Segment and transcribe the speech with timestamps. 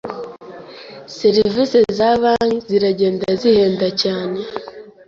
[1.17, 4.39] Serivisi za banki ziragenda zihenda cyane.